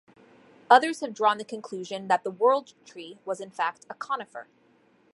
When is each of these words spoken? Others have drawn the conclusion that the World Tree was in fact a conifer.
Others 0.71 1.01
have 1.01 1.13
drawn 1.13 1.37
the 1.37 1.43
conclusion 1.45 2.07
that 2.07 2.23
the 2.23 2.31
World 2.31 2.73
Tree 2.85 3.19
was 3.23 3.39
in 3.39 3.51
fact 3.51 3.85
a 3.87 3.93
conifer. 3.93 4.47